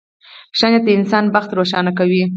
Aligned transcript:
•ښه 0.57 0.67
نیت 0.71 0.83
د 0.85 0.89
انسان 0.97 1.25
بخت 1.35 1.49
روښانه 1.57 1.91
کوي. 1.99 2.23